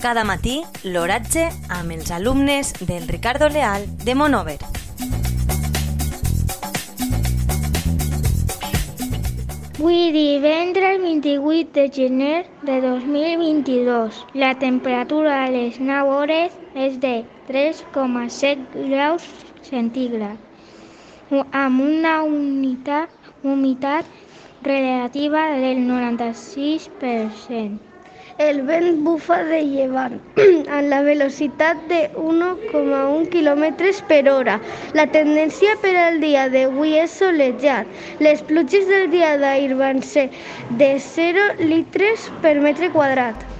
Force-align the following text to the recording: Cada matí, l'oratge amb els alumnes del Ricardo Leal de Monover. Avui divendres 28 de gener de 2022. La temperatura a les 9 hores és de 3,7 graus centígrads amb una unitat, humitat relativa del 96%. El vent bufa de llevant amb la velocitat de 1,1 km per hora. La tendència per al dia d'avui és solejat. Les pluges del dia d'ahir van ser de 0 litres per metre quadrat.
Cada 0.00 0.22
matí, 0.24 0.62
l'oratge 0.82 1.42
amb 1.68 1.92
els 1.92 2.10
alumnes 2.10 2.70
del 2.88 3.06
Ricardo 3.06 3.50
Leal 3.52 3.82
de 4.00 4.14
Monover. 4.16 4.56
Avui 9.80 10.08
divendres 10.14 10.96
28 11.02 11.74
de 11.76 11.84
gener 11.92 12.46
de 12.62 12.80
2022. 12.80 14.24
La 14.32 14.54
temperatura 14.58 15.44
a 15.44 15.50
les 15.52 15.76
9 15.80 16.16
hores 16.16 16.56
és 16.74 16.96
de 17.04 17.26
3,7 17.52 18.88
graus 18.88 19.28
centígrads 19.68 21.44
amb 21.52 21.84
una 21.84 22.22
unitat, 22.22 23.12
humitat 23.42 24.04
relativa 24.64 25.44
del 25.60 25.84
96%. 25.84 27.89
El 28.42 28.62
vent 28.68 29.00
bufa 29.04 29.36
de 29.48 29.58
llevant 29.70 30.14
amb 30.76 30.86
la 30.92 31.00
velocitat 31.08 31.82
de 31.90 31.98
1,1 32.22 33.26
km 33.34 33.66
per 34.12 34.20
hora. 34.32 34.54
La 35.00 35.04
tendència 35.18 35.76
per 35.84 35.92
al 36.06 36.16
dia 36.24 36.46
d'avui 36.54 36.96
és 37.02 37.18
solejat. 37.20 37.92
Les 38.28 38.40
pluges 38.52 38.88
del 38.94 39.10
dia 39.12 39.36
d'ahir 39.44 39.76
van 39.84 40.00
ser 40.14 40.30
de 40.82 40.92
0 41.12 41.48
litres 41.74 42.30
per 42.46 42.56
metre 42.68 42.88
quadrat. 42.96 43.59